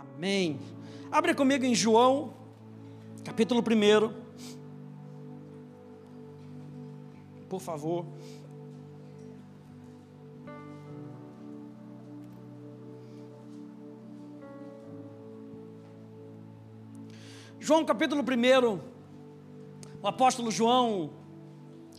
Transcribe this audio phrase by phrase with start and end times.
[0.00, 0.58] Amém.
[1.12, 2.32] Abre comigo em João,
[3.22, 4.14] capítulo 1.
[7.50, 8.06] Por favor.
[17.58, 18.80] João capítulo 1,
[20.02, 21.10] o apóstolo João,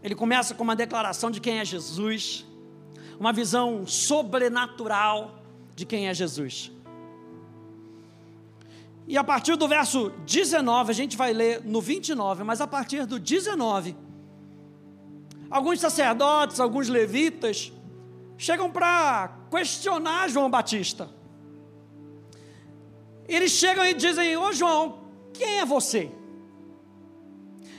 [0.02, 2.48] ele começa com uma declaração de quem é Jesus,
[3.20, 5.40] uma visão sobrenatural
[5.76, 6.72] de quem é Jesus.
[9.12, 13.06] E a partir do verso 19, a gente vai ler no 29, mas a partir
[13.06, 13.94] do 19,
[15.50, 17.74] alguns sacerdotes, alguns levitas,
[18.38, 21.10] chegam para questionar João Batista.
[23.28, 25.00] Eles chegam e dizem: Ô João,
[25.34, 26.10] quem é você?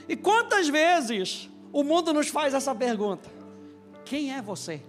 [0.07, 3.27] E quantas vezes o mundo nos faz essa pergunta:
[4.05, 4.83] Quem é você?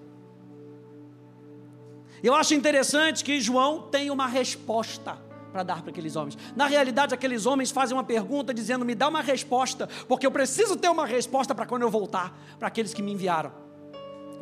[2.23, 5.25] Eu acho interessante que João tem uma resposta
[5.55, 6.37] para dar para aqueles homens.
[6.57, 10.77] Na realidade, aqueles homens fazem uma pergunta dizendo: me dá uma resposta, porque eu preciso
[10.77, 13.53] ter uma resposta para quando eu voltar, para aqueles que me enviaram.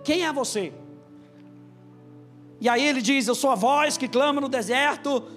[0.02, 0.72] Quem é você?
[2.58, 5.28] E aí ele diz: Eu sou a voz que clama no deserto.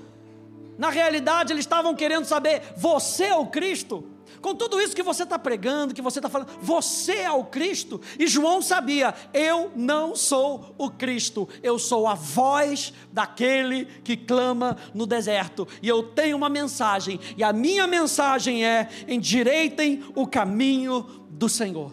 [0.77, 4.14] Na realidade, eles estavam querendo saber: você é o Cristo?
[4.45, 7.99] Com tudo isso que você está pregando, que você está falando, você é o Cristo.
[8.19, 14.77] E João sabia: eu não sou o Cristo, eu sou a voz daquele que clama
[14.93, 15.67] no deserto.
[15.81, 21.91] E eu tenho uma mensagem, e a minha mensagem é: endireitem o caminho do Senhor.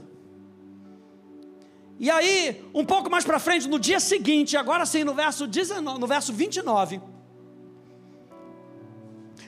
[1.99, 5.99] E aí, um pouco mais para frente, no dia seguinte, agora sim, no verso, 19,
[5.99, 7.01] no verso 29,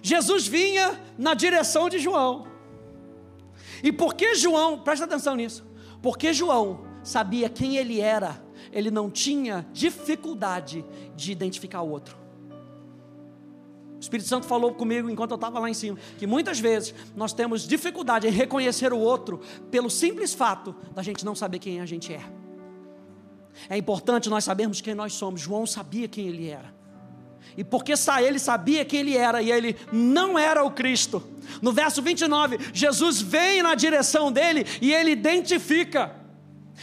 [0.00, 2.53] Jesus vinha na direção de João.
[3.84, 5.62] E porque João, presta atenção nisso,
[6.00, 10.82] porque João sabia quem ele era, ele não tinha dificuldade
[11.14, 12.16] de identificar o outro.
[13.94, 17.34] O Espírito Santo falou comigo enquanto eu estava lá em cima, que muitas vezes nós
[17.34, 19.40] temos dificuldade em reconhecer o outro
[19.70, 22.22] pelo simples fato da gente não saber quem a gente é.
[23.68, 25.42] É importante nós sabermos quem nós somos.
[25.42, 26.74] João sabia quem ele era.
[27.56, 31.22] E porque ele sabia quem ele era e ele não era o Cristo.
[31.62, 36.14] No verso 29, Jesus vem na direção dele e ele identifica.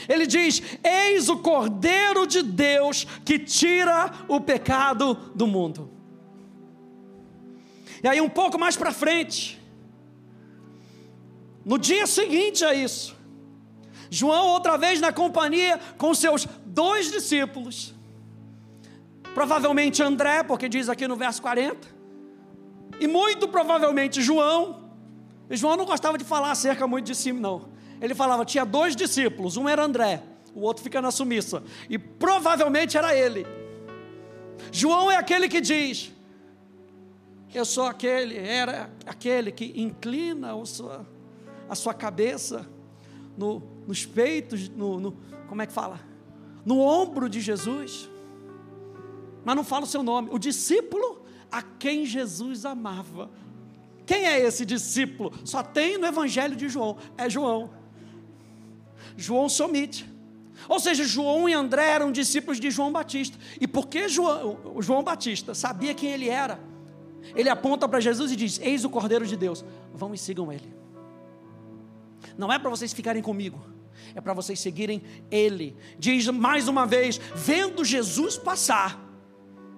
[0.08, 5.90] Ele diz: Eis o Cordeiro de Deus que tira o pecado do mundo.
[8.04, 9.62] E aí, um pouco mais para frente,
[11.64, 13.16] no dia seguinte a isso,
[14.10, 17.94] João, outra vez na companhia com seus dois discípulos,
[19.34, 21.88] Provavelmente André, porque diz aqui no verso 40.
[23.00, 24.92] E muito provavelmente João.
[25.50, 27.70] E João não gostava de falar acerca muito de si, não.
[28.02, 30.24] Ele falava, tinha dois discípulos, um era André,
[30.56, 31.64] o outro fica na sumissa.
[31.90, 33.46] E provavelmente era ele.
[34.72, 36.12] João é aquele que diz:
[37.54, 41.08] Eu sou aquele, era aquele que inclina a sua,
[41.70, 42.68] a sua cabeça
[43.38, 45.18] no, nos peitos, no, no,
[45.48, 46.00] como é que fala?
[46.66, 48.10] No ombro de Jesus
[49.44, 50.30] mas não fala o seu nome.
[50.32, 53.30] O discípulo a quem Jesus amava.
[54.06, 55.32] Quem é esse discípulo?
[55.44, 56.98] Só tem no Evangelho de João.
[57.18, 57.70] É João.
[59.18, 60.10] João se omite.
[60.68, 63.38] Ou seja, João e André eram discípulos de João Batista.
[63.60, 66.60] E porque João, João Batista sabia quem ele era,
[67.36, 69.64] ele aponta para Jesus e diz: Eis o Cordeiro de Deus,
[69.94, 70.74] vão e sigam ele.
[72.38, 73.60] Não é para vocês ficarem comigo,
[74.14, 75.76] é para vocês seguirem ele.
[75.98, 79.01] Diz mais uma vez: vendo Jesus passar,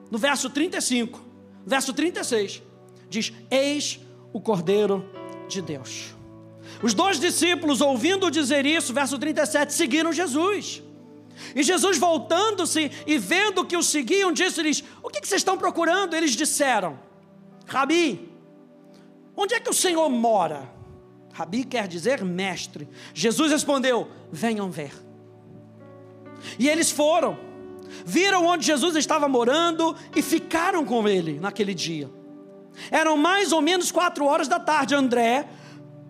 [0.09, 1.19] no verso 35,
[1.65, 2.61] verso 36,
[3.09, 3.99] diz: Eis
[4.31, 5.05] o Cordeiro
[5.47, 6.13] de Deus.
[6.81, 10.81] Os dois discípulos, ouvindo dizer isso, verso 37, seguiram Jesus.
[11.55, 16.15] E Jesus, voltando-se e vendo que o seguiam, disse-lhes: O que, vocês estão procurando?
[16.15, 16.99] Eles disseram:
[17.65, 18.29] Rabi,
[19.35, 20.71] onde é que o Senhor mora?
[21.33, 22.87] Rabi quer dizer mestre.
[23.13, 24.93] Jesus respondeu: Venham ver.
[26.59, 27.37] E eles foram
[28.05, 32.09] viram onde Jesus estava morando e ficaram com ele naquele dia.
[32.89, 34.95] Eram mais ou menos quatro horas da tarde.
[34.95, 35.47] André,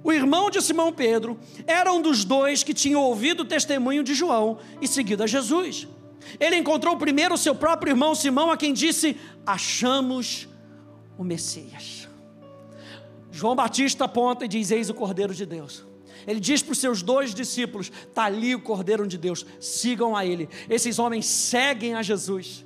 [0.04, 4.14] o irmão de Simão Pedro, era um dos dois que tinham ouvido o testemunho de
[4.14, 5.88] João e seguido a Jesus.
[6.40, 10.48] Ele encontrou primeiro o seu próprio irmão Simão, a quem disse: Achamos
[11.18, 12.08] o Messias.
[13.32, 15.86] João Batista aponta e diz: Eis o Cordeiro de Deus.
[16.28, 20.26] Ele diz para os seus dois discípulos: está ali o Cordeiro de Deus, sigam a
[20.26, 20.50] Ele.
[20.70, 22.66] Esses homens seguem a Jesus,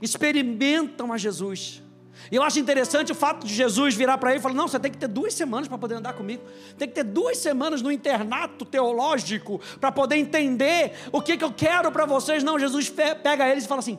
[0.00, 1.82] experimentam a Jesus.
[2.30, 4.78] E eu acho interessante o fato de Jesus virar para ele e falar: Não, você
[4.78, 6.42] tem que ter duas semanas para poder andar comigo,
[6.78, 11.52] tem que ter duas semanas no internato teológico para poder entender o que, que eu
[11.52, 12.44] quero para vocês.
[12.44, 13.98] Não, Jesus pega eles e fala assim: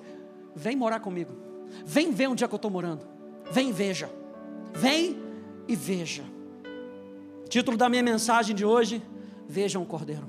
[0.55, 1.33] Vem morar comigo,
[1.85, 3.05] vem ver onde é que eu estou morando.
[3.51, 4.09] Vem veja.
[4.73, 5.21] Vem
[5.67, 6.23] e veja.
[7.53, 8.99] Título da minha mensagem de hoje:
[9.47, 10.27] Vejam o Cordeiro.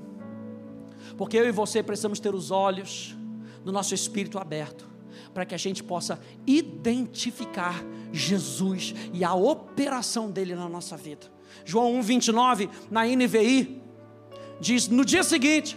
[1.17, 3.15] Porque eu e você precisamos ter os olhos
[3.63, 4.87] do nosso espírito aberto
[5.33, 7.83] para que a gente possa identificar
[8.13, 11.25] Jesus e a operação dele na nossa vida.
[11.65, 13.81] João 1:29 na NVI
[14.59, 15.75] diz: No dia seguinte,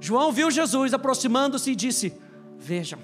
[0.00, 2.12] João viu Jesus aproximando-se e disse:
[2.58, 2.98] Vejam,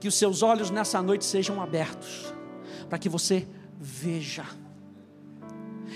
[0.00, 2.34] que os seus olhos nessa noite sejam abertos,
[2.88, 3.46] para que você
[3.78, 4.44] veja,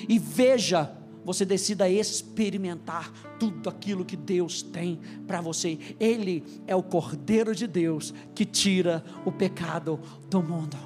[0.09, 5.79] e veja, você decida experimentar tudo aquilo que Deus tem para você.
[5.99, 9.99] Ele é o Cordeiro de Deus que tira o pecado
[10.29, 10.77] do mundo.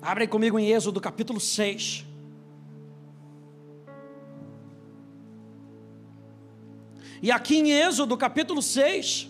[0.00, 2.04] Abre comigo em Êxodo capítulo 6.
[7.20, 9.28] E aqui em Êxodo capítulo 6,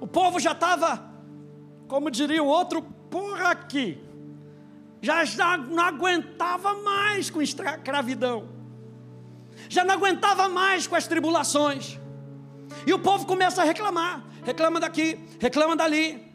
[0.00, 1.12] o povo já estava,
[1.86, 3.98] como diria o outro, por aqui.
[5.02, 8.48] Já, já não aguentava mais com escravidão.
[9.68, 11.98] Já não aguentava mais com as tribulações.
[12.86, 14.24] E o povo começa a reclamar.
[14.44, 16.32] Reclama daqui, reclama dali.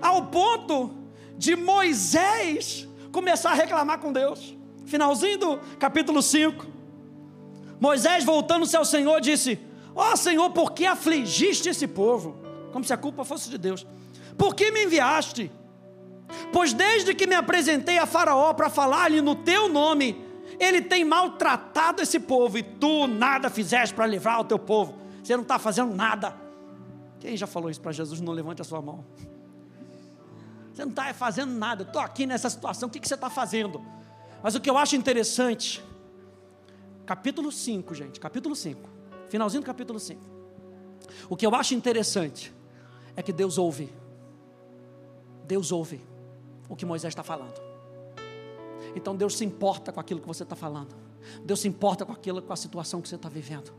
[0.00, 0.94] Ao ponto
[1.36, 4.56] de Moisés começar a reclamar com Deus.
[4.86, 6.66] Finalzinho do capítulo 5.
[7.78, 9.58] Moisés, voltando-se ao Senhor, disse:
[9.94, 12.36] Ó oh, Senhor, por que afligiste esse povo?
[12.72, 13.86] Como se a culpa fosse de Deus.
[14.38, 15.50] Por que me enviaste?
[16.52, 20.24] Pois desde que me apresentei a Faraó para falar-lhe no teu nome,
[20.58, 24.94] ele tem maltratado esse povo e tu nada fizeste para livrar o teu povo.
[25.22, 26.34] Você não está fazendo nada.
[27.20, 28.20] Quem já falou isso para Jesus?
[28.20, 29.04] Não levante a sua mão.
[30.72, 31.82] Você não está fazendo nada.
[31.82, 32.88] Estou aqui nessa situação.
[32.88, 33.84] O que, que você está fazendo?
[34.42, 35.82] Mas o que eu acho interessante,
[37.04, 38.88] capítulo 5, gente, capítulo 5,
[39.28, 40.20] finalzinho do capítulo 5.
[41.28, 42.52] O que eu acho interessante
[43.16, 43.92] é que Deus ouve.
[45.46, 46.15] Deus ouve
[46.68, 47.60] o que Moisés está falando.
[48.94, 50.94] Então Deus se importa com aquilo que você está falando.
[51.44, 53.72] Deus se importa com aquilo, com a situação que você está vivendo.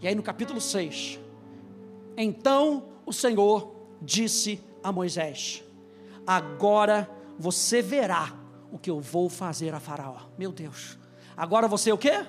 [0.00, 1.20] E aí no capítulo 6,
[2.16, 3.72] então o Senhor
[4.02, 5.62] disse a Moisés:
[6.26, 8.34] Agora você verá
[8.72, 10.18] o que eu vou fazer a Faraó.
[10.38, 10.98] Meu Deus.
[11.36, 12.24] Agora você o que?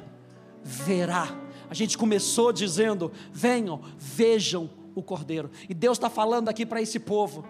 [0.64, 1.28] Verá.
[1.70, 5.50] A gente começou dizendo: venham, vejam o cordeiro.
[5.68, 7.46] E Deus está falando aqui para esse povo.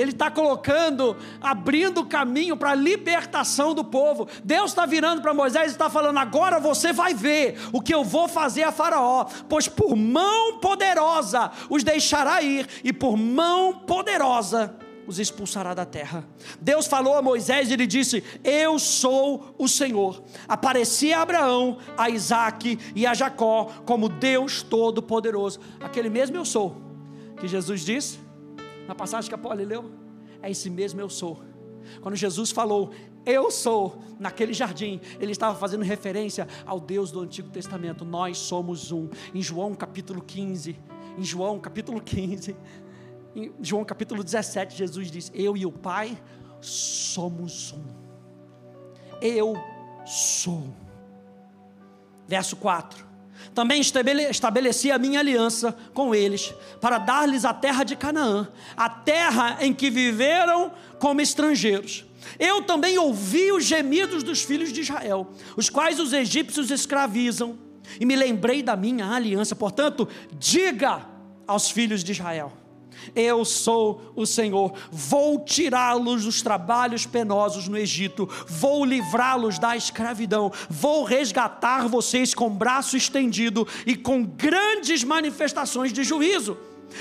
[0.00, 4.26] Ele está colocando, abrindo o caminho para a libertação do povo.
[4.42, 8.02] Deus está virando para Moisés e está falando: agora você vai ver o que eu
[8.02, 14.74] vou fazer a Faraó, pois por mão poderosa os deixará ir, e por mão poderosa
[15.06, 16.26] os expulsará da terra.
[16.58, 20.22] Deus falou a Moisés e ele disse: Eu sou o Senhor.
[20.48, 25.60] Apareci a Abraão, a Isaac e a Jacó como Deus Todo-Poderoso.
[25.78, 26.80] Aquele mesmo eu sou,
[27.38, 28.29] que Jesus disse
[28.90, 29.88] na passagem que a Paulo leu,
[30.42, 31.40] é esse mesmo eu sou.
[32.00, 32.90] Quando Jesus falou,
[33.24, 38.04] eu sou, naquele jardim, ele estava fazendo referência ao Deus do Antigo Testamento.
[38.04, 39.08] Nós somos um.
[39.32, 40.76] Em João capítulo 15,
[41.16, 42.56] em João capítulo 15,
[43.36, 46.20] em João capítulo 17, Jesus diz: Eu e o Pai
[46.60, 47.84] somos um.
[49.22, 49.54] Eu
[50.04, 50.64] sou.
[52.26, 53.09] Verso 4.
[53.54, 59.58] Também estabeleci a minha aliança com eles, para dar-lhes a terra de Canaã, a terra
[59.60, 62.04] em que viveram como estrangeiros.
[62.38, 67.58] Eu também ouvi os gemidos dos filhos de Israel, os quais os egípcios escravizam,
[67.98, 69.56] e me lembrei da minha aliança.
[69.56, 70.08] Portanto,
[70.38, 71.06] diga
[71.46, 72.52] aos filhos de Israel:
[73.14, 80.52] eu sou o Senhor, vou tirá-los dos trabalhos penosos no Egito, vou livrá-los da escravidão,
[80.68, 86.56] vou resgatar vocês com braço estendido e com grandes manifestações de juízo.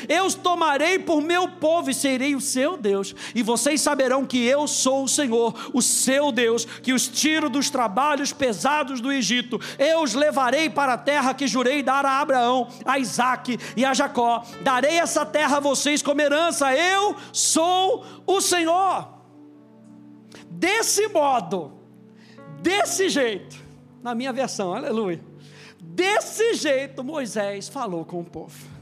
[0.08, 4.46] Eu os tomarei por meu povo e serei o seu Deus, e vocês saberão que
[4.46, 9.60] eu sou o Senhor, o seu Deus, que os tiro dos trabalhos pesados do Egito.
[9.77, 13.93] Eu os levarei para a terra que jurei dar a Abraão, a Isaque e a
[13.93, 14.43] Jacó.
[14.62, 16.74] Darei essa terra a vocês como herança.
[16.74, 19.19] Eu sou o Senhor.
[20.50, 21.74] Desse modo,
[22.62, 23.55] desse jeito,
[24.03, 25.22] na minha versão, aleluia.
[25.79, 28.78] Desse jeito Moisés falou com o povo.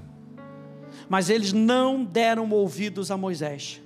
[1.09, 3.81] Mas eles não deram ouvidos a Moisés,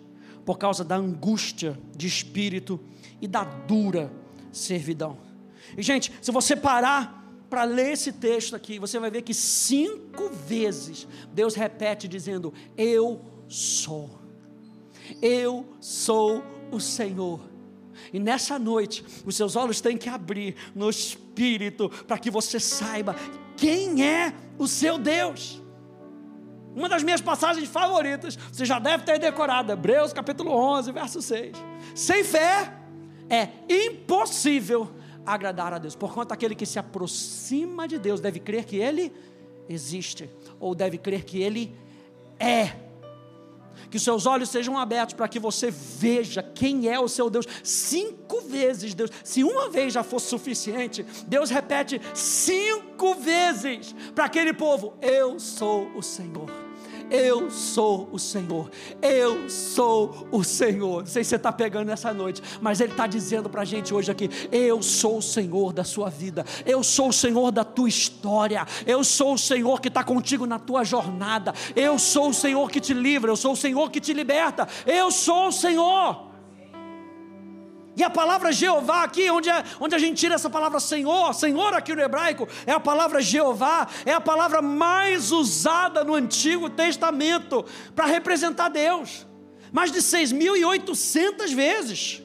[0.46, 2.80] por causa da angústia de espírito
[3.22, 4.12] e da dura
[4.51, 5.18] servidão.
[5.78, 10.30] E, gente, se você parar para ler esse texto aqui, você vai ver que cinco
[10.30, 14.20] vezes Deus repete dizendo: Eu sou.
[15.22, 17.42] Eu sou o Senhor.
[18.13, 23.16] E nessa noite, os seus olhos têm que abrir no espírito para que você saiba
[23.56, 25.61] quem é o seu Deus.
[26.75, 31.58] Uma das minhas passagens favoritas, você já deve ter decorado, Hebreus capítulo 11, verso 6.
[31.94, 32.74] Sem fé
[33.30, 34.90] é impossível
[35.25, 39.13] agradar a Deus, porquanto aquele que se aproxima de Deus deve crer que Ele
[39.68, 41.75] existe, ou deve crer que Ele
[42.40, 42.74] é.
[43.90, 47.46] Que os seus olhos sejam abertos para que você veja quem é o seu Deus.
[47.63, 49.10] Cinco vezes, Deus.
[49.24, 55.92] Se uma vez já fosse suficiente, Deus repete cinco vezes para aquele povo: Eu sou
[55.96, 56.61] o Senhor.
[57.12, 61.01] Eu sou o Senhor, eu sou o Senhor.
[61.01, 63.94] Não sei se você está pegando essa noite, mas Ele está dizendo para a gente
[63.94, 67.89] hoje aqui: Eu sou o Senhor da sua vida, eu sou o Senhor da tua
[67.89, 72.72] história, eu sou o Senhor que está contigo na tua jornada, eu sou o Senhor
[72.72, 76.30] que te livra, eu sou o Senhor que te liberta, eu sou o Senhor.
[78.01, 81.72] E a palavra Jeová aqui, onde, é, onde a gente tira essa palavra Senhor, Senhor
[81.75, 87.63] aqui no hebraico, é a palavra Jeová, é a palavra mais usada no Antigo Testamento
[87.93, 89.27] para representar Deus.
[89.72, 92.24] Mais de 6.800 vezes.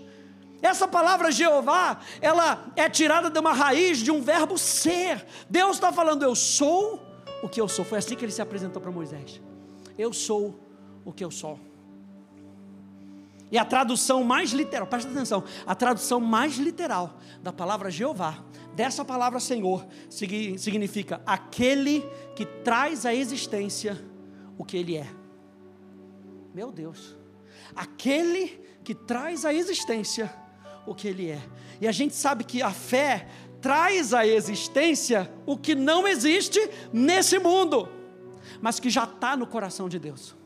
[0.62, 5.26] Essa palavra Jeová, ela é tirada de uma raiz de um verbo ser.
[5.50, 7.02] Deus está falando, eu sou
[7.42, 7.84] o que eu sou.
[7.84, 9.42] Foi assim que ele se apresentou para Moisés.
[9.98, 10.58] Eu sou
[11.04, 11.60] o que eu sou.
[13.50, 19.04] E a tradução mais literal, presta atenção, a tradução mais literal da palavra Jeová, dessa
[19.04, 23.96] palavra Senhor, significa aquele que traz à existência
[24.58, 25.06] o que ele é.
[26.52, 27.16] Meu Deus,
[27.74, 28.48] aquele
[28.82, 30.32] que traz à existência
[30.86, 31.40] o que ele é.
[31.80, 33.28] E a gente sabe que a fé
[33.60, 36.60] traz à existência o que não existe
[36.92, 37.88] nesse mundo,
[38.60, 40.36] mas que já está no coração de Deus.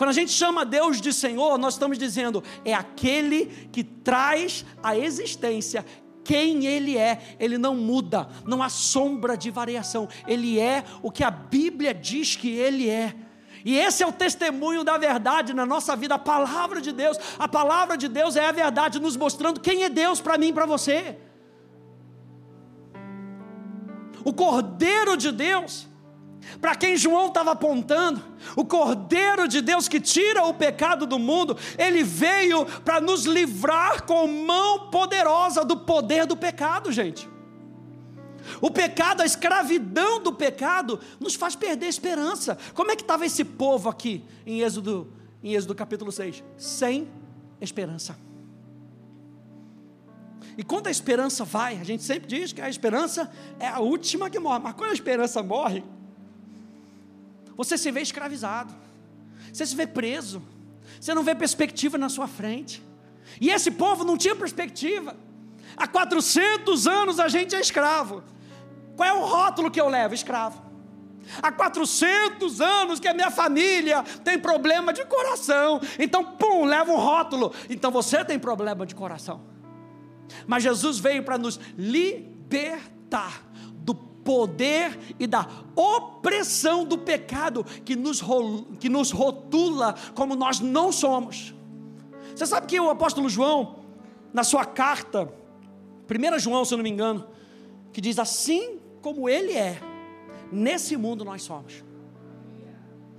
[0.00, 4.96] Quando a gente chama Deus de Senhor, nós estamos dizendo, é aquele que traz à
[4.96, 5.84] existência
[6.24, 11.22] quem Ele é, Ele não muda, não há sombra de variação, Ele é o que
[11.22, 13.14] a Bíblia diz que Ele é.
[13.62, 17.18] E esse é o testemunho da verdade na nossa vida, a palavra de Deus.
[17.38, 20.52] A palavra de Deus é a verdade, nos mostrando quem é Deus para mim e
[20.54, 21.18] para você.
[24.24, 25.89] O Cordeiro de Deus
[26.60, 28.22] para quem João estava apontando,
[28.54, 34.02] o Cordeiro de Deus que tira o pecado do mundo, ele veio para nos livrar
[34.04, 37.28] com mão poderosa do poder do pecado, gente.
[38.60, 42.58] O pecado, a escravidão do pecado, nos faz perder a esperança.
[42.74, 45.12] Como é que estava esse povo aqui em Êxodo,
[45.42, 46.42] em Êxodo capítulo 6?
[46.58, 47.08] Sem
[47.60, 48.18] esperança.
[50.58, 54.28] E quando a esperança vai, a gente sempre diz que a esperança é a última
[54.28, 55.82] que morre, mas quando a esperança morre,
[57.62, 58.74] você se vê escravizado,
[59.52, 60.42] você se vê preso,
[60.98, 62.82] você não vê perspectiva na sua frente.
[63.38, 65.14] E esse povo não tinha perspectiva.
[65.76, 68.24] Há 400 anos a gente é escravo.
[68.96, 70.14] Qual é o rótulo que eu levo?
[70.14, 70.62] Escravo.
[71.42, 75.82] Há 400 anos que a minha família tem problema de coração.
[75.98, 77.52] Então, pum, leva um rótulo.
[77.68, 79.42] Então você tem problema de coração.
[80.46, 83.49] Mas Jesus veio para nos libertar
[84.24, 88.22] poder e da opressão do pecado que nos,
[88.78, 91.54] que nos rotula como nós não somos.
[92.34, 93.80] Você sabe que o apóstolo João,
[94.32, 95.32] na sua carta,
[96.08, 97.26] 1 João, se eu não me engano,
[97.92, 99.80] que diz assim como ele é,
[100.50, 101.84] nesse mundo nós somos.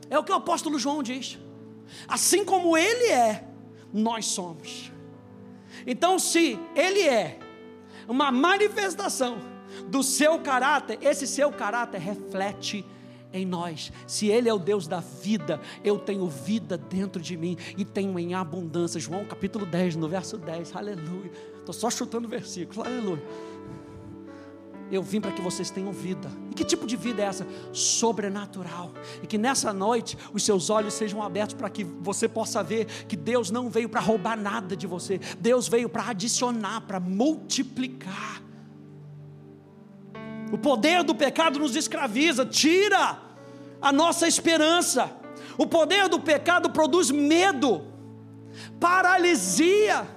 [0.10, 1.40] É o que o apóstolo João diz.
[2.08, 3.48] Assim como ele é,
[3.94, 4.92] nós somos.
[5.86, 7.40] Então, se ele é
[8.08, 9.51] uma manifestação
[9.88, 12.86] do seu caráter, esse seu caráter reflete
[13.34, 13.92] em nós.
[14.06, 18.18] Se Ele é o Deus da vida, eu tenho vida dentro de mim e tenho
[18.20, 19.00] em abundância.
[19.00, 21.32] João capítulo 10, no verso 10, aleluia.
[21.60, 23.24] Estou só chutando versículos, aleluia.
[24.92, 26.30] Eu vim para que vocês tenham vida.
[26.50, 27.48] E que tipo de vida é essa?
[27.72, 28.92] Sobrenatural.
[29.24, 33.16] E que nessa noite os seus olhos sejam abertos para que você possa ver que
[33.16, 35.18] Deus não veio para roubar nada de você.
[35.40, 38.51] Deus veio para adicionar, para multiplicar.
[40.52, 43.18] O poder do pecado nos escraviza, tira
[43.82, 45.12] a nossa esperança.
[45.58, 47.86] O poder do pecado produz medo,
[48.80, 50.08] paralisia.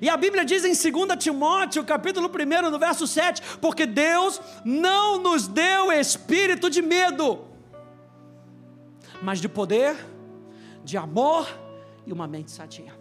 [0.00, 5.18] E a Bíblia diz em 2 Timóteo, capítulo 1, no verso 7, porque Deus não
[5.18, 7.44] nos deu espírito de medo,
[9.22, 9.96] mas de poder,
[10.84, 11.48] de amor
[12.06, 12.92] e uma mente sadia.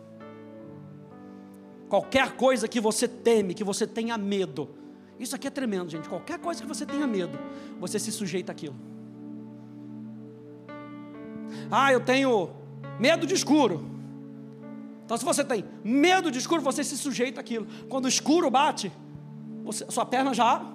[1.89, 4.82] Qualquer coisa que você teme, que você tenha medo,
[5.19, 6.09] isso aqui é tremendo, gente.
[6.09, 7.37] Qualquer coisa que você tenha medo,
[7.79, 8.75] você se sujeita àquilo.
[11.69, 12.49] Ah, eu tenho
[12.99, 13.85] medo de escuro.
[15.05, 17.67] Então, se você tem medo de escuro, você se sujeita àquilo.
[17.89, 18.91] Quando o escuro bate,
[19.63, 20.65] você, sua perna já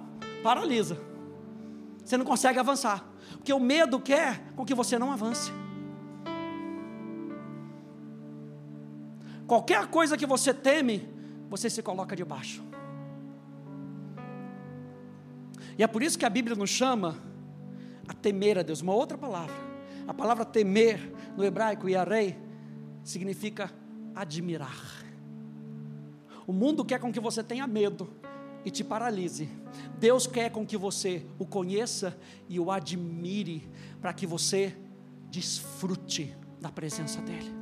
[0.43, 0.99] paralisa.
[2.03, 3.05] Você não consegue avançar.
[3.33, 5.51] Porque o medo quer com que você não avance.
[9.47, 11.09] Qualquer coisa que você teme,
[11.49, 12.68] você se coloca debaixo.
[15.79, 17.17] E é por isso que a Bíblia nos chama
[18.05, 18.81] a temer a Deus.
[18.81, 19.55] Uma outra palavra.
[20.05, 20.99] A palavra temer
[21.37, 22.37] no hebraico, yarei,
[23.01, 23.71] significa
[24.13, 24.75] admirar.
[26.45, 28.09] O mundo quer com que você tenha medo
[28.65, 29.47] e te paralise.
[29.97, 32.19] Deus quer com que você o conheça
[32.49, 33.65] e o admire,
[34.01, 34.75] para que você
[35.31, 37.55] desfrute da presença dEle.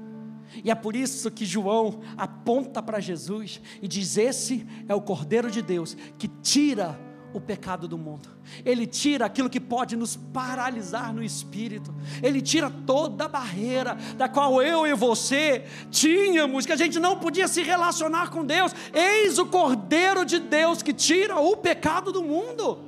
[0.63, 5.51] E é por isso que João aponta para Jesus e diz: Esse é o Cordeiro
[5.51, 6.99] de Deus que tira
[7.33, 8.29] o pecado do mundo.
[8.65, 11.93] Ele tira aquilo que pode nos paralisar no espírito.
[12.23, 17.19] Ele tira toda a barreira da qual eu e você tínhamos, que a gente não
[17.19, 18.73] podia se relacionar com Deus.
[18.93, 22.79] Eis o Cordeiro de Deus que tira o pecado do mundo.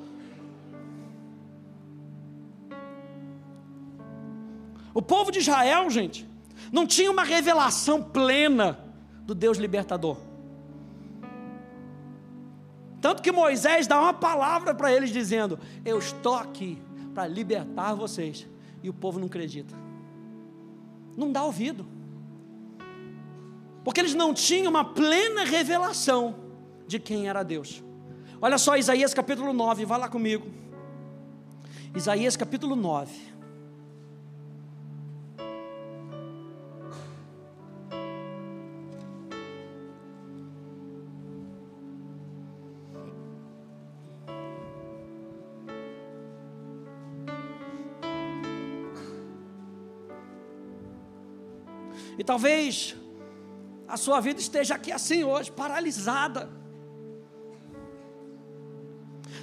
[4.93, 6.27] O povo de Israel, gente,
[6.71, 8.79] não tinha uma revelação plena
[9.23, 10.28] do Deus libertador.
[13.01, 16.81] Tanto que Moisés dá uma palavra para eles dizendo: Eu estou aqui
[17.13, 18.47] para libertar vocês.
[18.81, 19.75] E o povo não acredita.
[21.17, 21.85] Não dá ouvido.
[23.83, 26.35] Porque eles não tinham uma plena revelação
[26.87, 27.83] de quem era Deus.
[28.41, 30.47] Olha só Isaías capítulo 9, vai lá comigo.
[31.93, 33.11] Isaías capítulo 9.
[52.19, 52.97] E talvez
[53.87, 56.49] a sua vida esteja aqui assim hoje, paralisada.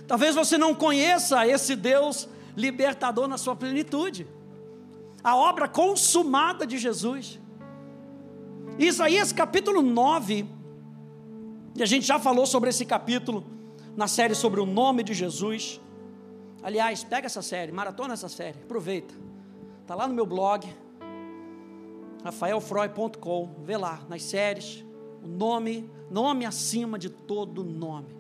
[0.06, 4.28] Talvez você não conheça esse Deus libertador na sua plenitude.
[5.25, 7.40] A obra consumada de Jesus.
[8.78, 10.47] Isaías capítulo 9,
[11.75, 13.43] e a gente já falou sobre esse capítulo
[13.97, 15.80] na série sobre o nome de Jesus.
[16.62, 19.15] Aliás, pega essa série, maratona essa série, aproveita.
[19.80, 20.69] Está lá no meu blog,
[22.26, 24.84] rafaelfroy.com, vê lá nas séries,
[25.23, 28.17] o nome, nome acima de todo nome.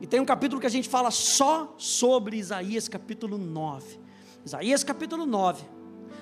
[0.00, 3.98] E tem um capítulo que a gente fala só sobre Isaías capítulo 9.
[4.44, 5.64] Isaías capítulo 9,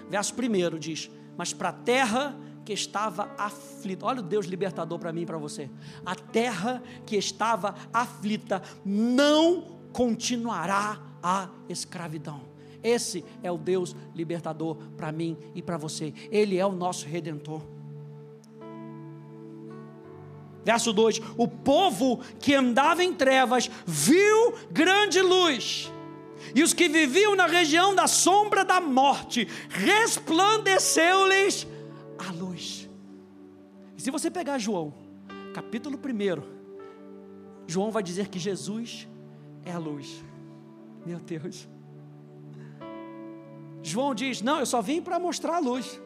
[0.09, 5.13] verso 1 diz: Mas para a terra que estava aflita, olha o Deus libertador para
[5.13, 5.69] mim e para você.
[6.07, 12.54] A terra que estava aflita não continuará a escravidão
[12.85, 16.13] esse é o Deus libertador para mim e para você.
[16.31, 17.63] Ele é o nosso redentor.
[20.63, 25.91] Verso 2: O povo que andava em trevas viu grande luz,
[26.55, 31.67] e os que viviam na região da sombra da morte, resplandeceu-lhes
[32.19, 32.89] a luz.
[33.97, 34.93] E se você pegar João,
[35.55, 36.55] capítulo 1,
[37.67, 39.09] João vai dizer que Jesus
[39.65, 40.23] é a luz.
[41.07, 41.74] Meu Deus.
[43.85, 46.01] João diz: Não, eu só vim para mostrar a luz.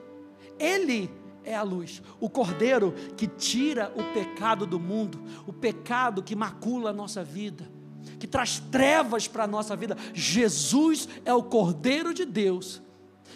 [0.58, 1.10] Ele
[1.44, 6.90] é a luz, o cordeiro que tira o pecado do mundo, o pecado que macula
[6.90, 7.70] a nossa vida,
[8.18, 9.96] que traz trevas para a nossa vida.
[10.12, 12.82] Jesus é o cordeiro de Deus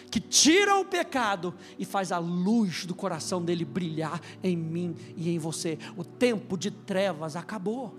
[0.09, 5.29] que tira o pecado e faz a luz do coração dele brilhar em mim e
[5.31, 5.79] em você.
[5.97, 7.97] O tempo de trevas acabou.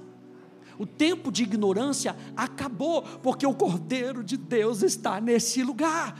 [0.78, 6.18] O tempo de ignorância acabou, porque o Cordeiro de Deus está nesse lugar.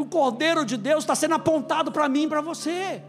[0.00, 3.02] O Cordeiro de Deus está sendo apontado para mim e para você.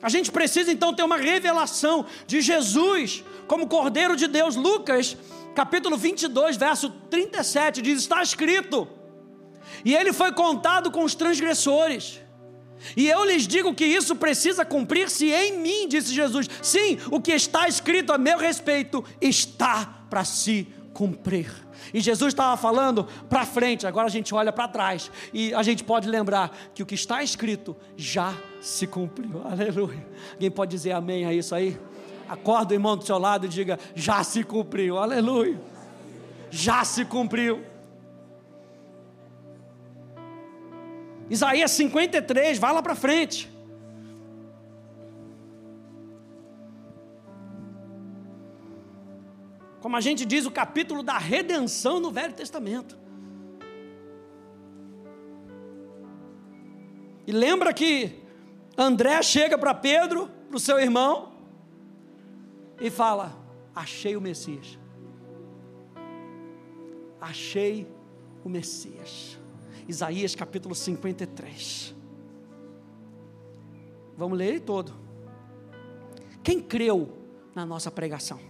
[0.00, 4.54] A gente precisa então ter uma revelação de Jesus como Cordeiro de Deus.
[4.56, 5.16] Lucas,
[5.54, 8.88] capítulo 22, verso 37, diz: Está escrito,
[9.84, 12.20] e ele foi contado com os transgressores.
[12.96, 16.48] E eu lhes digo que isso precisa cumprir-se em mim, disse Jesus.
[16.62, 21.48] Sim, o que está escrito a meu respeito está para se cumprir.
[21.94, 25.84] E Jesus estava falando para frente, agora a gente olha para trás e a gente
[25.84, 29.40] pode lembrar que o que está escrito já se cumpriu.
[29.46, 30.04] Aleluia.
[30.32, 31.78] Alguém pode dizer amém a isso aí?
[32.28, 34.98] Acorda o irmão do seu lado e diga: já se cumpriu.
[34.98, 35.60] Aleluia.
[36.50, 37.64] Já se cumpriu.
[41.30, 43.48] Isaías 53, vai lá para frente.
[49.88, 52.94] Como a gente diz, o capítulo da redenção no Velho Testamento.
[57.26, 58.22] E lembra que
[58.76, 61.32] André chega para Pedro, para o seu irmão,
[62.78, 63.34] e fala:
[63.74, 64.78] Achei o Messias.
[67.18, 67.90] achei
[68.44, 69.38] o Messias.
[69.88, 71.94] Isaías capítulo 53.
[74.18, 74.92] Vamos ler ele todo.
[76.42, 77.08] Quem creu
[77.54, 78.47] na nossa pregação?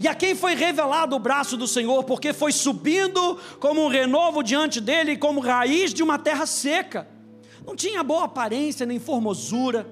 [0.00, 4.42] E a quem foi revelado o braço do Senhor, porque foi subindo como um renovo
[4.42, 7.08] diante dele, como raiz de uma terra seca.
[7.66, 9.86] Não tinha boa aparência nem formosura.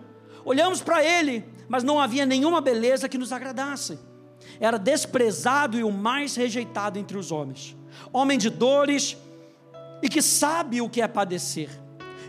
[0.44, 3.99] Olhamos para ele, mas não havia nenhuma beleza que nos agradasse.
[4.61, 7.77] Era desprezado e o mais rejeitado entre os homens.
[8.12, 9.16] Homem de dores
[10.03, 11.68] e que sabe o que é padecer.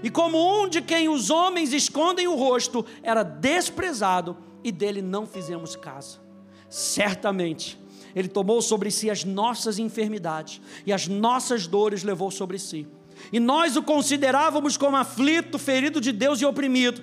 [0.03, 5.25] E como um de quem os homens escondem o rosto, era desprezado e dele não
[5.25, 6.26] fizemos caso.
[6.69, 7.79] Certamente,
[8.15, 12.87] ele tomou sobre si as nossas enfermidades e as nossas dores levou sobre si.
[13.31, 17.01] E nós o considerávamos como aflito, ferido de Deus e oprimido.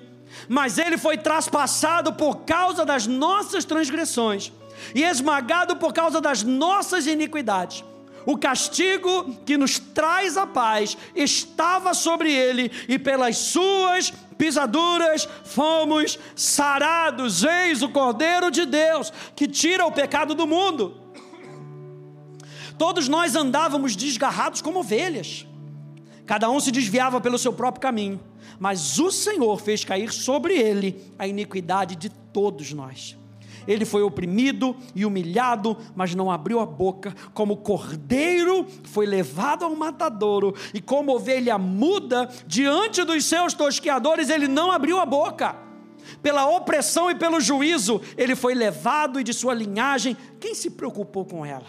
[0.49, 4.53] Mas ele foi traspassado por causa das nossas transgressões
[4.95, 7.85] e esmagado por causa das nossas iniquidades.
[8.27, 16.19] O castigo que nos traz a paz estava sobre ele, e pelas suas pisaduras fomos
[16.35, 17.45] sarados.
[17.45, 21.01] Eis o Cordeiro de Deus que tira o pecado do mundo.
[22.77, 25.47] Todos nós andávamos desgarrados como ovelhas,
[26.27, 28.21] cada um se desviava pelo seu próprio caminho,
[28.59, 33.17] mas o Senhor fez cair sobre ele a iniquidade de todos nós.
[33.67, 37.15] Ele foi oprimido e humilhado, mas não abriu a boca.
[37.33, 44.49] Como cordeiro foi levado ao matadouro, e como ovelha muda diante dos seus tosqueadores, ele
[44.49, 45.57] não abriu a boca.
[46.23, 51.25] Pela opressão e pelo juízo, ele foi levado, e de sua linhagem, quem se preocupou
[51.25, 51.67] com ela?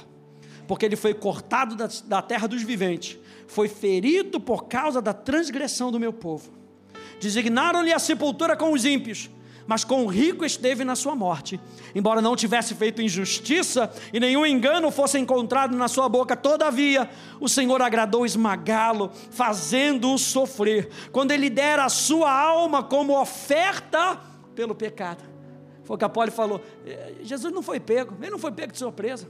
[0.67, 5.91] Porque ele foi cortado da, da terra dos viventes, foi ferido por causa da transgressão
[5.91, 6.51] do meu povo.
[7.19, 9.29] Designaram-lhe a sepultura com os ímpios
[9.67, 11.59] mas com rico esteve na sua morte.
[11.93, 17.49] Embora não tivesse feito injustiça e nenhum engano fosse encontrado na sua boca, todavia o
[17.49, 24.19] Senhor agradou esmagá-lo, fazendo-o sofrer, quando ele dera a sua alma como oferta
[24.53, 25.23] pelo pecado.
[25.83, 28.71] Foi o que a Poli falou: eh, Jesus não foi pego, ele não foi pego
[28.71, 29.27] de surpresa.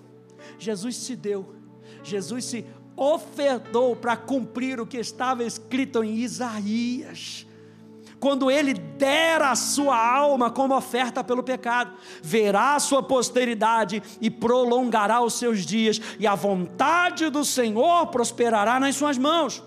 [0.60, 1.56] Jesus se deu,
[2.04, 7.45] Jesus se ofertou para cumprir o que estava escrito em Isaías
[8.26, 14.32] quando ele der a sua alma como oferta pelo pecado, verá a sua posteridade e
[14.32, 19.62] prolongará os seus dias, e a vontade do Senhor prosperará nas suas mãos.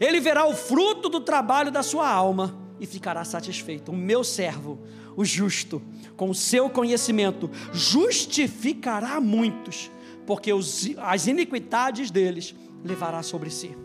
[0.00, 3.92] Ele verá o fruto do trabalho da sua alma e ficará satisfeito.
[3.92, 4.78] O meu servo,
[5.14, 5.82] o justo,
[6.16, 9.90] com o seu conhecimento, justificará muitos,
[10.26, 13.76] porque os, as iniquidades deles levará sobre si.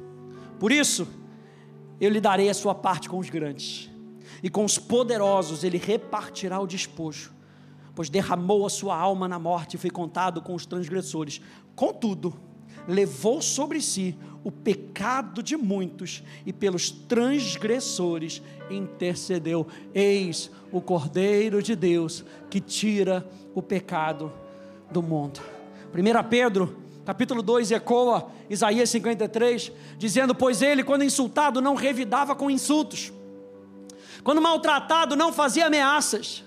[0.61, 1.05] Por isso,
[1.99, 3.89] eu lhe darei a sua parte com os grandes,
[4.43, 7.33] e com os poderosos ele repartirá o despojo,
[7.93, 11.41] pois derramou a sua alma na morte e foi contado com os transgressores.
[11.75, 12.35] Contudo,
[12.87, 19.65] levou sobre si o pecado de muitos e pelos transgressores intercedeu.
[19.93, 24.31] Eis o Cordeiro de Deus que tira o pecado
[24.91, 25.39] do mundo.
[25.93, 32.49] 1 Pedro capítulo 2 ecoa Isaías 53, dizendo: Pois ele, quando insultado, não revidava com
[32.49, 33.13] insultos,
[34.23, 36.43] quando maltratado, não fazia ameaças,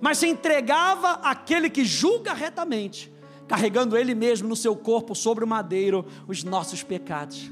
[0.00, 3.12] mas se entregava àquele que julga retamente,
[3.46, 7.50] carregando ele mesmo no seu corpo sobre o madeiro os nossos pecados,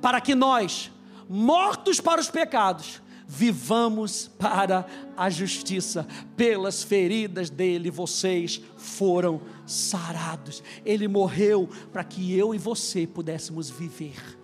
[0.00, 0.90] para que nós,
[1.28, 4.84] mortos para os pecados, vivamos para
[5.16, 6.06] a justiça.
[6.36, 9.40] Pelas feridas dele vocês foram
[9.72, 10.62] sarados.
[10.84, 14.38] Ele morreu para que eu e você pudéssemos viver.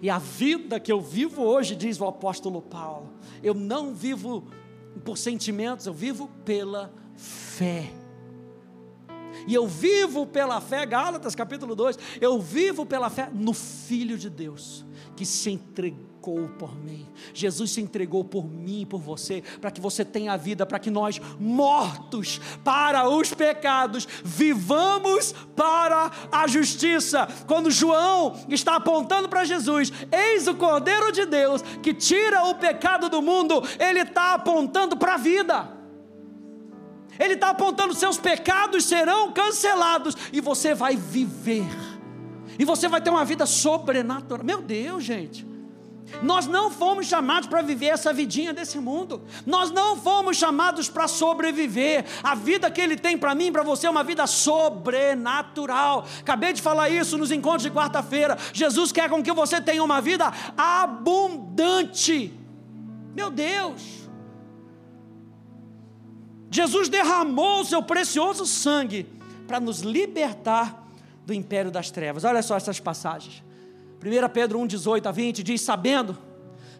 [0.00, 4.44] E a vida que eu vivo hoje, diz o apóstolo Paulo, eu não vivo
[5.04, 8.01] por sentimentos, eu vivo pela fé.
[9.46, 14.30] E eu vivo pela fé, Gálatas capítulo 2, eu vivo pela fé no Filho de
[14.30, 14.84] Deus,
[15.16, 17.08] que se entregou por mim.
[17.34, 20.90] Jesus se entregou por mim e por você, para que você tenha vida, para que
[20.90, 27.26] nós, mortos para os pecados, vivamos para a justiça.
[27.46, 33.08] Quando João está apontando para Jesus, eis o Cordeiro de Deus que tira o pecado
[33.08, 35.81] do mundo, ele está apontando para a vida.
[37.18, 41.66] Ele está apontando: seus pecados serão cancelados e você vai viver.
[42.58, 44.44] E você vai ter uma vida sobrenatural.
[44.44, 45.52] Meu Deus, gente.
[46.20, 49.22] Nós não fomos chamados para viver essa vidinha desse mundo.
[49.46, 52.04] Nós não fomos chamados para sobreviver.
[52.22, 56.04] A vida que Ele tem para mim para você é uma vida sobrenatural.
[56.20, 58.36] Acabei de falar isso nos encontros de quarta-feira.
[58.52, 62.32] Jesus quer com que você tenha uma vida abundante.
[63.14, 64.01] Meu Deus.
[66.52, 69.06] Jesus derramou o seu precioso sangue
[69.46, 70.86] para nos libertar
[71.24, 72.24] do império das trevas.
[72.24, 73.42] Olha só essas passagens.
[74.04, 76.18] 1 Pedro 1, 18 a 20 diz: Sabendo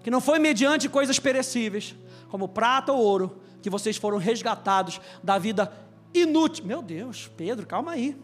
[0.03, 1.97] que não foi mediante coisas perecíveis,
[2.29, 5.73] como prata ou ouro, que vocês foram resgatados da vida
[6.13, 6.67] inútil.
[6.67, 8.15] Meu Deus, Pedro, calma aí.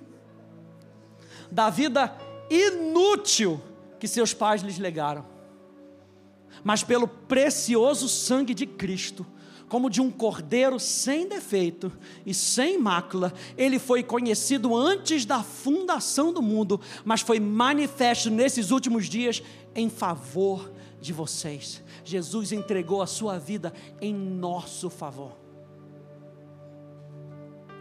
[1.50, 2.14] Da vida
[2.50, 3.58] inútil
[3.98, 5.24] que seus pais lhes legaram,
[6.62, 9.26] mas pelo precioso sangue de Cristo
[9.68, 11.92] como de um cordeiro sem defeito
[12.24, 13.33] e sem mácula.
[13.57, 19.42] Ele foi conhecido antes da fundação do mundo, mas foi manifesto nesses últimos dias
[19.74, 21.83] em favor de vocês.
[22.04, 25.37] Jesus entregou a sua vida em nosso favor.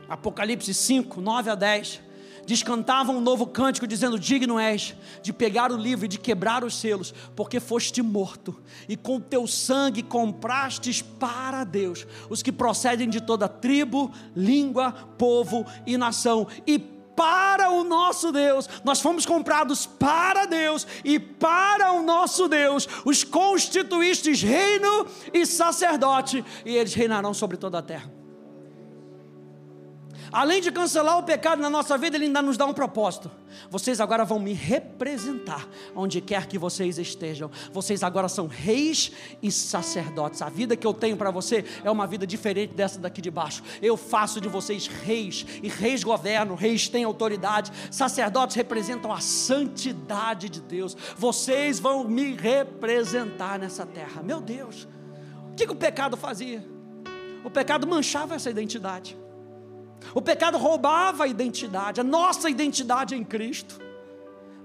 [0.08, 2.07] Apocalipse 5, 9 a 10
[2.47, 6.63] diz: cantavam um novo cântico, dizendo: Digno és de pegar o livro e de quebrar
[6.63, 8.55] os selos, porque foste morto,
[8.88, 15.65] e com teu sangue comprastes para Deus os que procedem de toda tribo, língua, povo
[15.86, 22.03] e nação, e para o nosso Deus, nós fomos comprados para Deus e para o
[22.03, 28.16] nosso Deus, os constituístes reino e sacerdote, e eles reinarão sobre toda a terra.
[30.32, 33.32] Além de cancelar o pecado na nossa vida, Ele ainda nos dá um propósito.
[33.70, 37.50] Vocês agora vão me representar onde quer que vocês estejam.
[37.72, 39.12] Vocês agora são reis
[39.42, 40.42] e sacerdotes.
[40.42, 43.63] A vida que eu tenho para você é uma vida diferente dessa daqui de baixo.
[43.82, 50.50] Eu faço de vocês reis, e reis governam, reis têm autoridade, sacerdotes representam a santidade
[50.50, 50.96] de Deus.
[51.18, 54.22] Vocês vão me representar nessa terra.
[54.22, 54.88] Meu Deus,
[55.52, 56.66] o que, que o pecado fazia?
[57.44, 59.18] O pecado manchava essa identidade.
[60.13, 63.79] O pecado roubava a identidade, a nossa identidade em Cristo.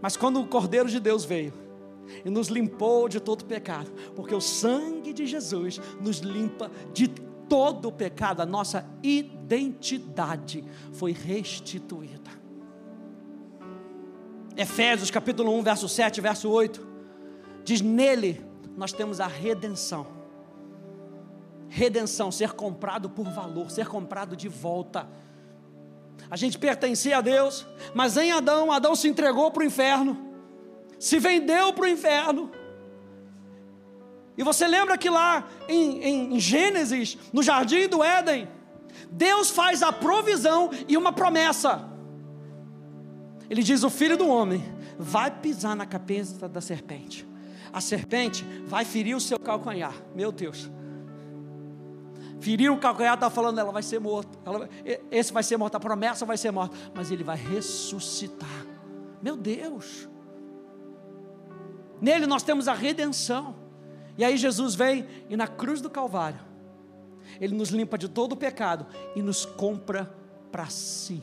[0.01, 1.53] Mas quando o Cordeiro de Deus veio
[2.25, 7.09] e nos limpou de todo pecado, porque o sangue de Jesus nos limpa de
[7.49, 12.31] todo o pecado, a nossa identidade foi restituída.
[14.57, 16.87] Efésios capítulo 1, verso 7, verso 8,
[17.65, 18.45] diz: Nele
[18.77, 20.22] nós temos a redenção.
[21.75, 25.09] Redenção, ser comprado por valor, ser comprado de volta
[26.31, 30.17] a gente pertencia a Deus, mas em Adão, Adão se entregou para o inferno,
[30.99, 32.51] se vendeu para o inferno.
[34.37, 38.49] E você lembra que lá em, em Gênesis, no jardim do Éden,
[39.11, 41.87] Deus faz a provisão e uma promessa.
[43.51, 44.65] Ele diz: O filho do homem
[44.99, 47.29] vai pisar na cabeça da serpente,
[47.71, 49.95] a serpente vai ferir o seu calcanhar.
[50.15, 50.71] Meu Deus
[52.43, 54.37] feriram o calcanhar, está falando, ela vai ser morta.
[54.45, 54.69] Ela,
[55.11, 56.77] esse vai ser morto, a promessa vai ser morta.
[56.93, 58.67] Mas ele vai ressuscitar.
[59.23, 60.09] Meu Deus.
[62.01, 63.55] Nele nós temos a redenção.
[64.19, 66.41] E aí Jesus vem e na cruz do Calvário,
[67.41, 70.13] Ele nos limpa de todo o pecado e nos compra
[70.51, 71.23] para si.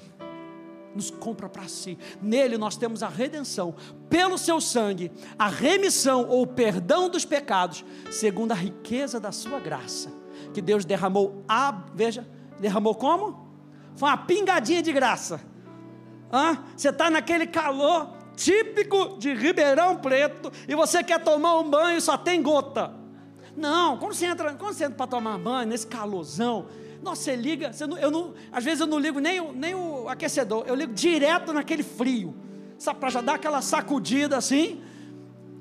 [0.95, 1.99] Nos compra para si.
[2.19, 3.75] Nele nós temos a redenção,
[4.09, 10.18] pelo seu sangue, a remissão ou perdão dos pecados, segundo a riqueza da sua graça
[10.53, 12.27] que Deus derramou, a, veja,
[12.59, 13.47] derramou como?
[13.95, 15.41] Foi uma pingadinha de graça.
[16.75, 22.01] Você está naquele calor típico de Ribeirão Preto e você quer tomar um banho e
[22.01, 22.93] só tem gota.
[23.57, 26.67] Não, quando você entra, você entra para tomar banho nesse calorzão,
[27.01, 29.75] nossa, você liga, você não, eu não, às vezes eu não ligo nem o, nem
[29.75, 32.33] o aquecedor, eu ligo direto naquele frio,
[32.99, 34.81] para já dar aquela sacudida assim,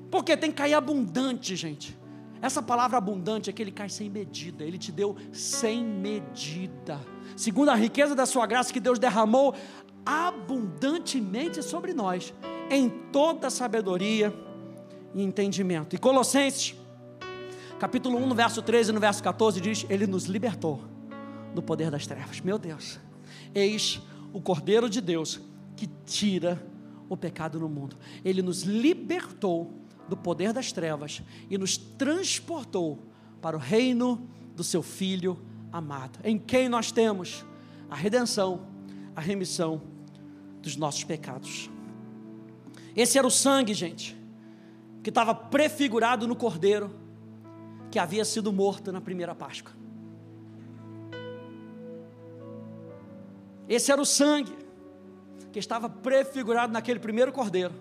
[0.09, 1.98] porque tem que cair abundante, gente.
[2.41, 6.99] Essa palavra abundante é que ele cai sem medida, ele te deu sem medida,
[7.35, 9.53] segundo a riqueza da sua graça que Deus derramou
[10.05, 12.33] abundantemente sobre nós,
[12.69, 14.33] em toda sabedoria
[15.13, 15.95] e entendimento.
[15.95, 16.75] E Colossenses,
[17.77, 20.81] capítulo 1, no verso 13 e no verso 14, diz: Ele nos libertou
[21.53, 22.39] do poder das trevas.
[22.39, 22.99] Meu Deus,
[23.53, 25.41] eis o Cordeiro de Deus
[25.75, 26.61] que tira
[27.09, 29.73] o pecado no mundo, ele nos libertou
[30.09, 32.99] do poder das trevas e nos transportou
[33.41, 35.39] para o reino do seu Filho
[35.71, 37.45] amado, em quem nós temos
[37.89, 38.67] a redenção,
[39.15, 39.81] a remissão
[40.61, 41.69] dos nossos pecados.
[42.95, 44.17] Esse era o sangue, gente,
[45.01, 46.93] que estava prefigurado no cordeiro
[47.89, 49.73] que havia sido morto na primeira Páscoa.
[53.67, 54.55] Esse era o sangue
[55.51, 57.73] que estava prefigurado naquele primeiro cordeiro.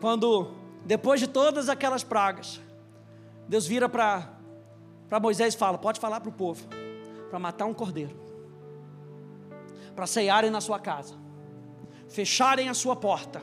[0.00, 0.50] Quando
[0.84, 2.60] depois de todas aquelas pragas,
[3.48, 4.28] Deus vira para
[5.20, 6.66] Moisés e fala: Pode falar para o povo,
[7.28, 8.16] para matar um cordeiro,
[9.94, 11.14] para ceiarem na sua casa,
[12.08, 13.42] fecharem a sua porta,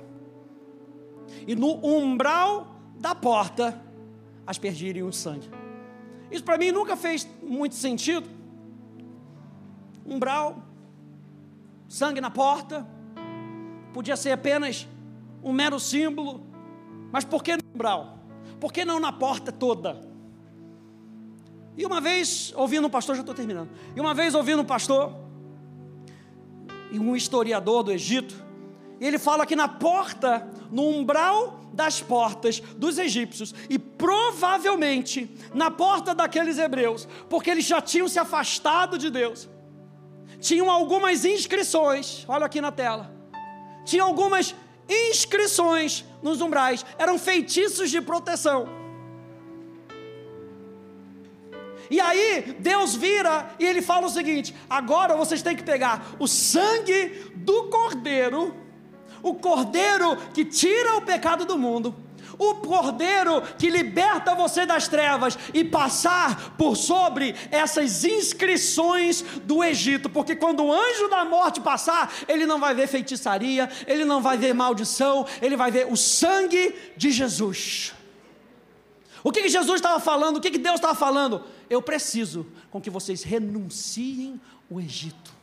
[1.46, 3.80] e no umbral da porta
[4.46, 5.50] aspergirem o sangue.
[6.32, 8.30] Isso para mim nunca fez muito sentido.
[10.06, 10.64] Umbral,
[11.88, 12.88] sangue na porta,
[13.94, 14.88] podia ser apenas
[15.44, 16.47] um mero símbolo,
[17.12, 18.20] mas por que no umbral?
[18.60, 20.02] Por que não na porta toda?
[21.78, 23.70] E uma vez, ouvindo um pastor, já estou terminando.
[23.96, 25.14] E uma vez, ouvindo um pastor,
[26.92, 28.36] e um historiador do Egito,
[29.00, 36.16] ele fala que na porta, no umbral das portas dos egípcios, e provavelmente na porta
[36.16, 39.48] daqueles hebreus, porque eles já tinham se afastado de Deus,
[40.40, 43.14] tinham algumas inscrições, olha aqui na tela,
[43.86, 44.67] tinham algumas inscrições
[46.22, 48.68] nos umbrais, eram feitiços de proteção.
[51.90, 56.28] E aí Deus vira e ele fala o seguinte: agora vocês têm que pegar o
[56.28, 58.54] sangue do cordeiro,
[59.24, 61.96] o cordeiro que tira o pecado do mundo,
[62.38, 70.10] o cordeiro que liberta você das trevas e passar por sobre essas inscrições do Egito,
[70.10, 74.38] porque quando o anjo da morte passar, ele não vai ver feitiçaria, ele não vai
[74.38, 77.94] ver maldição, ele vai ver o sangue de Jesus.
[79.24, 80.38] O que, que Jesus estava falando?
[80.38, 81.44] O que, que Deus estava falando?
[81.70, 85.37] Eu preciso com que vocês renunciem o Egito.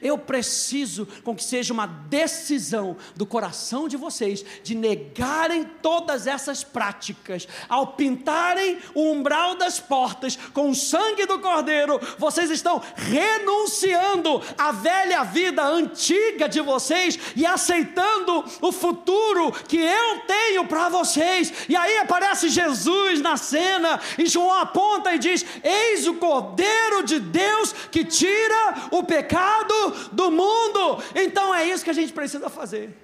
[0.00, 6.62] Eu preciso com que seja uma decisão do coração de vocês de negarem todas essas
[6.64, 7.46] práticas.
[7.68, 14.72] Ao pintarem o umbral das portas com o sangue do cordeiro, vocês estão renunciando à
[14.72, 21.52] velha vida antiga de vocês e aceitando o futuro que eu tenho para vocês.
[21.68, 27.18] E aí aparece Jesus na cena e João aponta e diz: Eis o cordeiro de
[27.18, 29.74] Deus que tira o pecado
[30.12, 31.02] do mundo.
[31.14, 32.96] Então é isso que a gente precisa fazer.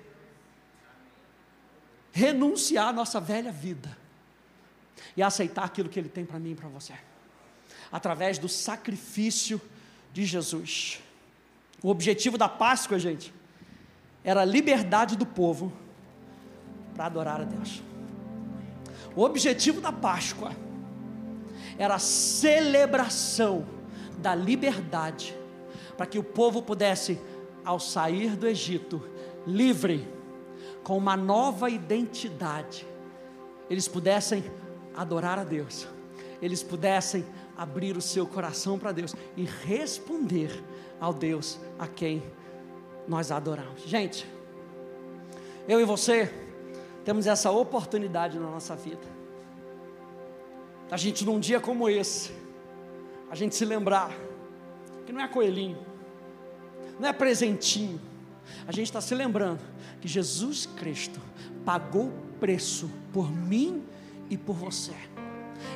[2.12, 3.96] Renunciar à nossa velha vida
[5.16, 6.94] e aceitar aquilo que Ele tem para mim e para você,
[7.90, 9.60] através do sacrifício
[10.12, 11.00] de Jesus.
[11.82, 13.32] O objetivo da Páscoa, gente,
[14.22, 15.72] era a liberdade do povo
[16.94, 17.82] para adorar a Deus.
[19.16, 20.54] O objetivo da Páscoa
[21.78, 23.66] era a celebração
[24.18, 25.34] da liberdade
[26.00, 27.20] para que o povo pudesse,
[27.62, 29.02] ao sair do Egito,
[29.46, 30.08] livre,
[30.82, 32.86] com uma nova identidade,
[33.68, 34.42] eles pudessem
[34.96, 35.86] adorar a Deus,
[36.40, 37.22] eles pudessem
[37.54, 40.64] abrir o seu coração para Deus e responder
[40.98, 42.22] ao Deus a quem
[43.06, 43.82] nós adoramos.
[43.82, 44.26] Gente,
[45.68, 46.32] eu e você
[47.04, 49.06] temos essa oportunidade na nossa vida.
[50.90, 52.32] A gente num dia como esse,
[53.30, 54.10] a gente se lembrar
[55.04, 55.89] que não é coelhinho,
[57.00, 58.00] não é presentinho.
[58.68, 59.60] A gente está se lembrando
[60.00, 61.20] que Jesus Cristo
[61.64, 63.82] pagou o preço por mim
[64.28, 64.94] e por você.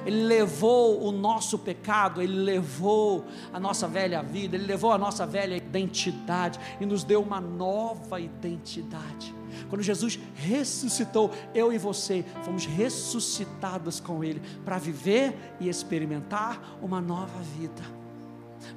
[0.06, 5.26] Ele levou o nosso pecado, Ele levou a nossa velha vida, Ele levou a nossa
[5.26, 9.34] velha identidade e nos deu uma nova identidade.
[9.68, 17.00] Quando Jesus ressuscitou, eu e você fomos ressuscitados com Ele para viver e experimentar uma
[17.00, 18.03] nova vida.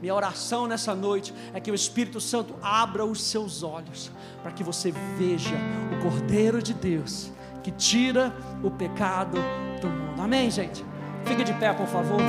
[0.01, 4.63] Minha oração nessa noite é que o Espírito Santo abra os seus olhos para que
[4.63, 5.55] você veja
[5.93, 7.31] o Cordeiro de Deus
[7.63, 9.37] que tira o pecado
[9.81, 10.21] do mundo.
[10.21, 10.85] Amém, gente?
[11.25, 12.21] Fica de pé, por favor.